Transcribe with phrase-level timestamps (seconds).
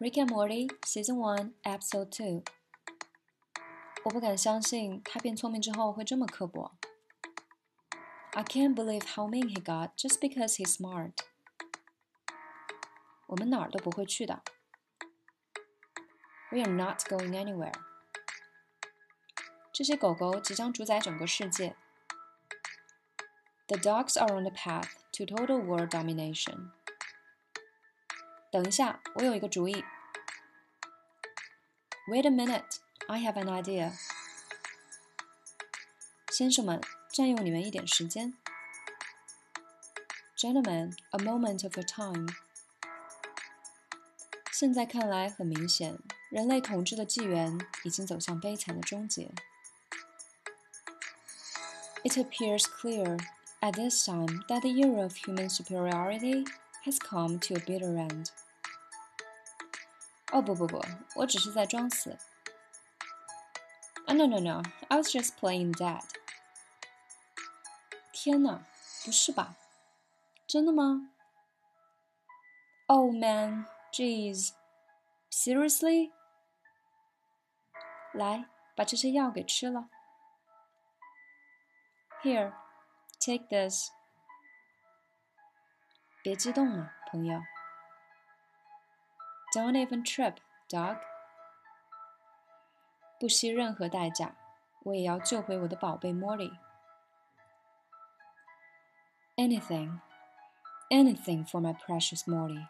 [0.00, 2.42] Rick and Morty Season One Episode Two。
[4.04, 6.76] 我不敢相信他变聪明之后会这么刻薄。
[8.32, 11.12] I can't believe how mean he got just because he's smart。
[13.26, 14.42] 我们哪儿都不会去的。
[16.50, 17.74] We are not going anywhere。
[19.72, 21.74] 这些狗狗即将主宰整个世界。
[23.68, 26.70] The dogs are on the path to total world domination。
[28.50, 29.84] 等一下，我有一个主意。
[32.08, 33.92] Wait a minute, I have an idea。
[36.30, 36.80] 先生们，
[37.12, 38.34] 占用你们一点时间。
[40.36, 42.32] Gentlemen, a moment of your time。
[44.52, 45.98] 现在看来很明显，
[46.30, 49.30] 人类统治的纪元已经走向悲惨的终结。
[52.04, 53.18] It appears clear
[53.60, 56.46] at this time that the era of human superiority
[56.84, 58.30] has come to a bitter end.
[60.32, 60.82] 哦不不不，
[61.14, 62.18] 我只是在装死。
[64.06, 66.02] 啊 no no no, I was just playing dead.
[68.12, 68.64] 天哪，
[69.04, 69.56] 不是吧？
[70.46, 71.10] 真的吗？
[72.88, 74.52] Oh man, jeez,
[75.30, 76.12] seriously?
[78.12, 79.88] 来，把这些药给吃了。
[82.22, 82.52] Here,
[83.20, 83.90] take this.
[86.22, 87.40] 别激动了，朋友。
[89.52, 90.36] Don't even trip,
[90.68, 91.00] dog.
[93.18, 94.34] 不惜任何代价，
[94.82, 96.58] 我也要救回我的宝贝 Morty.
[99.36, 100.00] Anything,
[100.90, 102.66] anything for my precious Morty.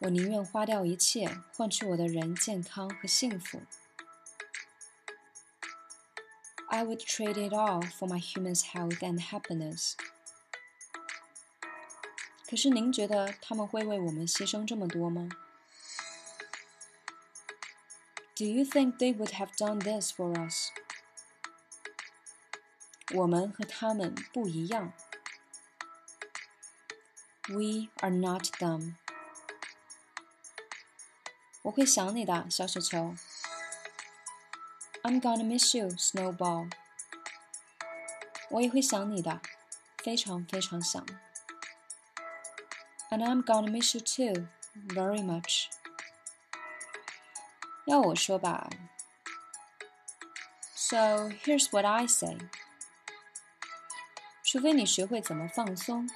[0.00, 3.62] 我宁愿花掉一切，换取我的人健康和幸福。
[6.68, 9.94] I would trade it all for my human's health and happiness.
[12.52, 15.28] 可是您觉得他们会为我们牺牲这么多吗？
[18.34, 20.68] Do you think they would have done this for us？
[23.14, 24.92] 我们和他们不一样。
[27.48, 28.94] We are not them。
[31.62, 33.14] 我会想你的，小雪球。
[35.02, 36.70] I'm gonna miss you, Snowball。
[38.50, 39.40] 我也会想你的，
[39.98, 41.04] 非常非常想。
[43.12, 44.48] And I'm gonna miss you too,
[44.88, 45.68] very much.
[47.86, 48.68] 要我说吧，
[50.74, 52.36] So here's what I say.
[54.44, 56.08] 除非你学会怎么放松，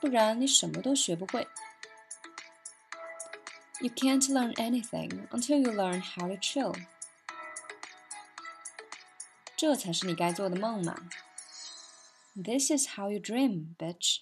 [0.00, 1.46] 不然你什么都学不会。
[3.80, 6.74] You can't learn anything until you learn how to chill.
[9.56, 10.96] 这才是你该做的梦嘛。
[12.34, 14.20] This is how you dream, bitch.